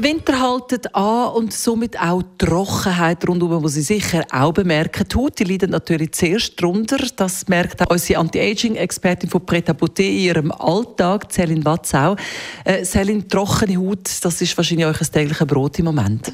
der 0.00 0.10
Winter 0.10 0.40
haltet 0.40 0.94
an 0.94 1.32
und 1.32 1.52
somit 1.52 2.00
auch 2.00 2.22
die 2.22 2.46
Trockenheit 2.46 3.26
rundum, 3.28 3.62
die 3.62 3.68
Sie 3.68 3.82
sicher 3.82 4.24
auch 4.30 4.52
bemerken. 4.52 5.04
Haut 5.14 5.38
die 5.38 5.44
leidet 5.44 5.70
natürlich 5.70 6.12
zuerst 6.12 6.60
darunter. 6.60 6.98
Das 7.16 7.48
merkt 7.48 7.82
auch 7.82 7.90
unsere 7.90 8.20
Anti-Aging-Expertin 8.20 9.28
von 9.28 9.44
Preta 9.44 9.72
Beauté 9.72 10.02
in 10.02 10.18
ihrem 10.18 10.52
Alltag, 10.52 11.30
Céline 11.30 11.64
Watzau. 11.64 12.16
Äh, 12.64 12.82
Céline, 12.82 13.28
trockene 13.28 13.76
Haut, 13.76 14.08
das 14.22 14.40
ist 14.40 14.56
wahrscheinlich 14.56 14.86
euch 14.86 15.00
ein 15.00 15.12
tägliches 15.12 15.46
Brot 15.46 15.78
im 15.78 15.86
Moment. 15.86 16.32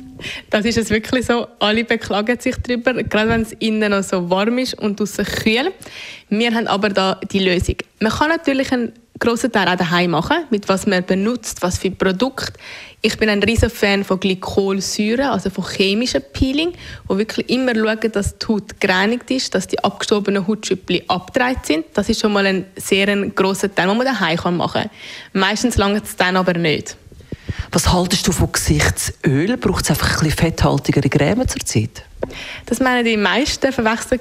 Das 0.50 0.64
ist 0.64 0.78
es 0.78 0.90
wirklich 0.90 1.26
so. 1.26 1.46
Alle 1.58 1.84
beklagen 1.84 2.38
sich 2.38 2.56
darüber, 2.56 2.94
gerade 2.94 3.30
wenn 3.30 3.42
es 3.42 3.52
innen 3.52 3.90
noch 3.90 4.04
so 4.04 4.30
warm 4.30 4.58
ist 4.58 4.78
und 4.78 5.00
draußen 5.00 5.24
kühl. 5.24 5.72
Wir 6.28 6.54
haben 6.54 6.66
aber 6.66 6.88
da 6.88 7.20
die 7.32 7.40
Lösung. 7.40 7.76
Man 8.00 8.12
kann 8.12 8.28
natürlich 8.28 8.72
einen 8.72 8.92
grossen 9.18 9.52
Teil 9.52 9.68
auch 9.68 9.76
daheim 9.76 10.10
machen, 10.10 10.44
mit 10.50 10.68
was 10.68 10.86
man 10.86 11.04
benutzt, 11.04 11.62
was 11.62 11.78
für 11.78 11.90
Produkte. 11.90 12.52
Ich 13.02 13.18
bin 13.18 13.28
ein 13.28 13.42
riesen 13.42 13.70
Fan 13.70 14.04
von 14.04 14.18
Glykolsäure, 14.18 15.30
also 15.30 15.50
von 15.50 15.64
chemischem 15.64 16.22
Peeling, 16.32 16.72
wo 17.06 17.16
wirklich 17.16 17.48
immer 17.48 17.74
schauen, 17.74 18.12
dass 18.12 18.38
die 18.38 18.46
Haut 18.46 18.80
gereinigt 18.80 19.30
ist, 19.30 19.54
dass 19.54 19.66
die 19.66 19.82
abgestorbenen 19.82 20.46
Hautschüppli 20.46 21.04
abgedreht 21.08 21.64
sind. 21.64 21.84
Das 21.94 22.08
ist 22.08 22.20
schon 22.20 22.32
mal 22.32 22.46
ein 22.46 22.66
sehr 22.76 23.14
grosser 23.28 23.72
Teil, 23.74 23.88
den 23.88 23.96
man 23.96 24.06
daheim 24.06 24.56
machen 24.56 24.82
kann. 24.82 24.90
Meistens 25.32 25.76
langt 25.76 26.04
es 26.04 26.16
dann 26.16 26.36
aber 26.36 26.54
nicht. 26.54 26.96
Was 27.72 27.92
haltest 27.92 28.26
du 28.26 28.32
von 28.32 28.50
Gesichtsöl? 28.52 29.56
Braucht 29.56 29.84
es 29.84 29.90
einfach 29.90 30.18
ein 30.18 30.24
bisschen 30.24 30.38
fetthaltigere 30.38 31.08
Creme 31.08 31.46
zurzeit? 31.46 32.02
Das 32.66 32.80
meinen 32.80 33.04
die 33.04 33.16
meisten 33.16 33.72
verwechseln 33.72 34.20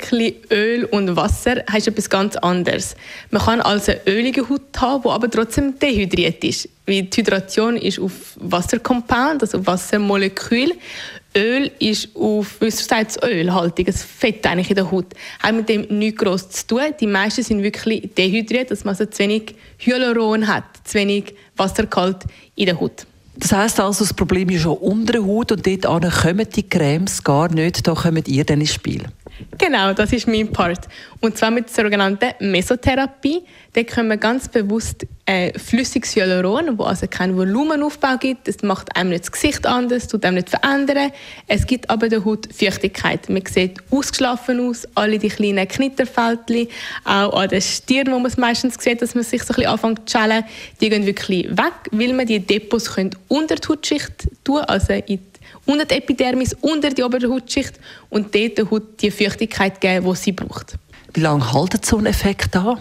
Öl 0.51 0.85
und 0.85 1.15
Wasser, 1.15 1.63
heißt 1.71 1.87
etwas 1.87 2.09
ganz 2.09 2.35
anderes. 2.37 2.95
Man 3.31 3.41
kann 3.41 3.61
also 3.61 3.91
eine 3.91 4.01
ölige 4.07 4.49
Haut 4.49 4.61
haben, 4.77 5.03
die 5.03 5.09
aber 5.09 5.29
trotzdem 5.29 5.77
dehydriert 5.79 6.43
ist. 6.43 6.69
Weil 6.85 7.03
die 7.03 7.17
Hydration 7.17 7.77
ist 7.77 7.99
auf 7.99 8.11
Wassercompound, 8.35 9.41
also 9.41 9.65
Wassermolekül. 9.65 10.71
Öl 11.35 11.69
ist 11.79 12.15
auf, 12.15 12.61
wie 12.61 12.71
sagt 12.71 13.21
ölhaltiges 13.21 14.03
Fett 14.03 14.45
eigentlich 14.47 14.69
in 14.69 14.75
der 14.77 14.89
Haut. 14.89 15.07
Hat 15.43 15.53
mit 15.53 15.67
dem 15.67 15.81
nichts 15.89 16.21
groß 16.21 16.49
zu 16.49 16.67
tun. 16.67 16.81
Die 16.99 17.07
meisten 17.07 17.43
sind 17.43 17.61
wirklich 17.61 18.09
dehydriert, 18.15 18.71
dass 18.71 18.85
man 18.85 18.93
also 18.93 19.05
zu 19.05 19.19
wenig 19.19 19.55
Hyaluron 19.79 20.47
hat, 20.47 20.63
zu 20.85 20.97
wenig 20.97 21.35
Wassergehalt 21.57 22.23
in 22.55 22.67
der 22.67 22.79
Haut. 22.79 23.05
Das 23.37 23.51
heisst 23.51 23.79
also, 23.79 24.05
das 24.05 24.13
Problem 24.13 24.49
ist 24.49 24.61
schon 24.61 24.77
unter 24.77 25.13
der 25.13 25.25
Haut 25.25 25.51
und 25.51 25.65
dort 25.65 26.13
kommen 26.21 26.47
die 26.55 26.69
Cremes 26.69 27.23
gar 27.23 27.51
nicht, 27.51 27.85
da 27.85 27.93
kommt 27.93 28.27
ihr 28.27 28.45
dann 28.45 28.61
ins 28.61 28.73
Spiel. 28.73 29.03
Genau, 29.57 29.93
das 29.93 30.13
ist 30.13 30.27
mein 30.27 30.51
Part. 30.51 30.87
Und 31.19 31.37
zwar 31.37 31.51
mit 31.51 31.67
der 31.67 31.83
sogenannten 31.83 32.51
Mesotherapie. 32.51 33.43
Da 33.73 33.83
können 33.83 34.09
wir 34.09 34.17
ganz 34.17 34.47
bewusst 34.47 35.05
äh, 35.25 35.57
flüssiges 35.57 36.15
Hyaluron, 36.15 36.77
das 36.77 36.87
also 36.87 37.07
keinen 37.07 37.35
Volumenaufbau 37.35 38.17
gibt. 38.17 38.47
Das 38.47 38.61
macht 38.61 38.95
einem 38.95 39.09
nicht 39.09 39.23
das 39.23 39.31
Gesicht 39.31 39.65
anders, 39.65 40.07
tut 40.07 40.23
einem 40.23 40.35
nicht 40.35 40.49
verändern. 40.49 41.11
Es 41.47 41.65
gibt 41.65 41.89
aber 41.89 42.07
der 42.07 42.23
Haut 42.23 42.47
Feuchtigkeit. 42.53 43.27
Man 43.27 43.45
sieht 43.45 43.79
ausgeschlafen 43.91 44.59
aus, 44.61 44.87
alle 44.95 45.19
die 45.19 45.29
kleinen 45.29 45.67
Knitterfältchen, 45.67 46.67
auch 47.03 47.41
an 47.41 47.49
der 47.49 47.61
Stirn, 47.61 48.07
wo 48.07 48.19
man 48.19 48.27
es 48.27 48.37
meistens 48.37 48.75
sieht, 48.79 49.01
dass 49.01 49.15
man 49.15 49.23
sich 49.23 49.43
so 49.43 49.53
ein 49.53 49.55
bisschen 49.55 49.71
anfängt 49.71 50.09
zu 50.09 50.17
schälen, 50.17 50.45
die 50.79 50.89
gehen 50.89 51.05
wirklich 51.05 51.49
weg, 51.49 51.73
weil 51.91 52.13
man 52.13 52.27
die 52.27 52.39
Depots 52.39 52.95
unter 53.27 53.55
die 53.55 53.67
Hautschicht 53.67 54.29
tun, 54.43 54.59
also 54.61 54.93
in 54.93 55.19
unter 55.65 55.85
die 55.85 55.95
Epidermis, 55.95 56.55
unter 56.61 56.89
die 56.89 57.03
obere 57.03 57.29
Hautschicht 57.29 57.73
und 58.09 58.33
dort 58.33 58.57
der 58.57 58.69
Haut 58.69 59.01
die 59.01 59.11
Feuchtigkeit 59.11 59.79
geben, 59.81 60.05
die 60.09 60.15
sie 60.15 60.31
braucht. 60.31 60.75
Wie 61.13 61.21
lange 61.21 61.53
haltet 61.53 61.85
so 61.85 61.97
ein 61.97 62.05
Effekt 62.05 62.55
an? 62.55 62.77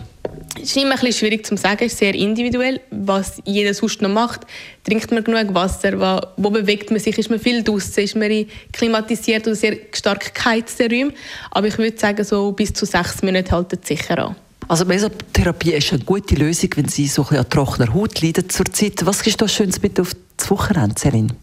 Es 0.56 0.70
ist 0.70 0.76
immer 0.76 0.92
ein 0.92 1.00
bisschen 1.00 1.12
schwierig 1.12 1.46
zu 1.46 1.56
sagen, 1.56 1.84
es 1.84 1.92
ist 1.92 1.98
sehr 1.98 2.14
individuell, 2.14 2.80
was 2.90 3.40
jeder 3.44 3.74
sonst 3.74 4.00
noch 4.02 4.08
macht. 4.08 4.40
Trinkt 4.82 5.10
man 5.10 5.22
genug 5.22 5.54
Wasser? 5.54 5.98
Wo, 6.00 6.26
wo 6.36 6.50
bewegt 6.50 6.90
man 6.90 6.98
sich? 7.00 7.18
Ist 7.18 7.30
man 7.30 7.38
viel 7.38 7.62
draußen? 7.62 8.02
Ist 8.02 8.16
man 8.16 8.46
klimatisiert 8.72 9.46
oder 9.46 9.56
sehr 9.56 9.76
stark 9.92 10.34
geheizte 10.34 10.88
Räume? 10.90 11.12
Aber 11.50 11.66
ich 11.66 11.78
würde 11.78 11.98
sagen, 11.98 12.24
so 12.24 12.52
bis 12.52 12.72
zu 12.72 12.86
sechs 12.86 13.22
Monaten 13.22 13.52
halten 13.52 13.78
es 13.80 13.88
sicher 13.88 14.18
an. 14.18 14.36
Also 14.66 14.84
Mesotherapie 14.84 15.74
ist 15.74 15.92
eine 15.92 16.02
gute 16.04 16.34
Lösung, 16.36 16.70
wenn 16.76 16.88
Sie 16.88 17.06
so 17.06 17.22
ein 17.22 17.28
bisschen 17.28 17.44
an 17.44 17.50
trockener 17.50 17.94
Haut 17.94 18.20
leiden 18.22 18.48
zurzeit. 18.48 19.04
Was 19.04 19.26
ist 19.26 19.40
da 19.40 19.46
Schönes 19.46 19.82
mit 19.82 20.00
auf 20.00 20.12
das 20.36 20.50
Wochenende, 20.50 20.94
Celine? 20.94 21.36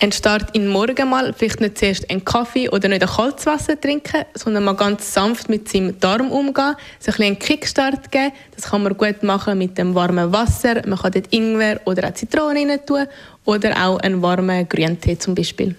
Ein 0.00 0.12
Start 0.12 0.54
in 0.54 0.62
den 0.62 0.70
Morgen 0.70 1.08
mal, 1.08 1.32
vielleicht 1.36 1.60
nicht 1.60 1.78
zuerst 1.78 2.10
einen 2.10 2.24
Kaffee 2.24 2.68
oder 2.68 2.88
nicht 2.88 3.02
ein 3.02 3.08
kaltes 3.08 3.46
Wasser 3.46 3.80
trinken, 3.80 4.24
sondern 4.34 4.64
mal 4.64 4.74
ganz 4.74 5.12
sanft 5.12 5.48
mit 5.48 5.68
seinem 5.68 5.98
Darm 6.00 6.30
umgehen, 6.30 6.74
so 6.98 7.12
ein 7.12 7.30
einen 7.30 7.38
Kickstart 7.38 8.10
geben. 8.10 8.32
Das 8.54 8.70
kann 8.70 8.82
man 8.82 8.96
gut 8.96 9.22
machen 9.22 9.58
mit 9.58 9.76
dem 9.78 9.94
warmen 9.94 10.32
Wasser. 10.32 10.82
Man 10.86 10.98
kann 10.98 11.12
dort 11.12 11.32
Ingwer 11.32 11.80
oder 11.84 12.08
auch 12.08 12.14
Zitrone 12.14 12.60
rein 12.60 12.78
tun 12.86 13.06
oder 13.44 13.70
auch 13.86 13.98
einen 14.00 14.22
warmen 14.22 14.68
Grüntee 14.68 15.18
zum 15.18 15.34
Beispiel. 15.34 15.74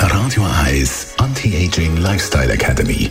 Radio 0.00 0.46
Eyes 0.64 1.14
Anti-Aging 1.18 1.96
Lifestyle 1.98 2.52
Academy. 2.52 3.10